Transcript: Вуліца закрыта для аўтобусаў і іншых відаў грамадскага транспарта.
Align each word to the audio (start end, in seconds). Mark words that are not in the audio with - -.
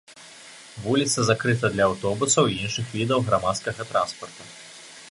Вуліца 0.85 1.25
закрыта 1.27 1.65
для 1.75 1.83
аўтобусаў 1.91 2.43
і 2.51 2.59
іншых 2.65 2.85
відаў 2.97 3.19
грамадскага 3.31 3.81
транспарта. 3.93 4.53